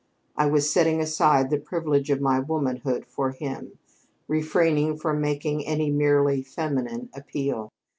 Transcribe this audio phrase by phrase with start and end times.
[0.35, 3.77] I was setting aside the privilege of my womanhood for him,
[4.27, 7.69] refraining from making any merely feminine appeal.